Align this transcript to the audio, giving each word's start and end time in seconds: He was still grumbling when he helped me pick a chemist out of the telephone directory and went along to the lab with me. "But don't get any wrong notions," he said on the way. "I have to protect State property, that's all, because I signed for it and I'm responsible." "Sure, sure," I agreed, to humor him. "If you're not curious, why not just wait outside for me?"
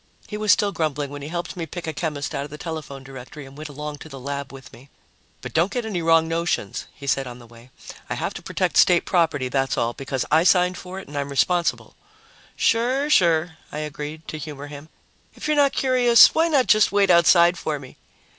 He 0.27 0.35
was 0.35 0.51
still 0.51 0.71
grumbling 0.71 1.11
when 1.11 1.21
he 1.21 1.27
helped 1.27 1.55
me 1.55 1.67
pick 1.67 1.85
a 1.85 1.93
chemist 1.93 2.33
out 2.33 2.43
of 2.43 2.49
the 2.49 2.57
telephone 2.57 3.03
directory 3.03 3.45
and 3.45 3.55
went 3.55 3.69
along 3.69 3.99
to 3.99 4.09
the 4.09 4.19
lab 4.19 4.51
with 4.51 4.73
me. 4.73 4.89
"But 5.41 5.53
don't 5.53 5.71
get 5.71 5.85
any 5.85 6.01
wrong 6.01 6.27
notions," 6.27 6.87
he 6.91 7.05
said 7.05 7.27
on 7.27 7.37
the 7.37 7.45
way. 7.45 7.69
"I 8.09 8.15
have 8.15 8.33
to 8.33 8.41
protect 8.41 8.77
State 8.77 9.05
property, 9.05 9.47
that's 9.47 9.77
all, 9.77 9.93
because 9.93 10.25
I 10.31 10.43
signed 10.43 10.79
for 10.79 10.97
it 10.99 11.07
and 11.07 11.15
I'm 11.15 11.29
responsible." 11.29 11.93
"Sure, 12.55 13.11
sure," 13.11 13.59
I 13.71 13.77
agreed, 13.77 14.27
to 14.29 14.39
humor 14.39 14.65
him. 14.65 14.89
"If 15.35 15.47
you're 15.47 15.55
not 15.55 15.71
curious, 15.71 16.33
why 16.33 16.47
not 16.47 16.65
just 16.65 16.91
wait 16.91 17.11
outside 17.11 17.55
for 17.55 17.77
me?" 17.77 17.95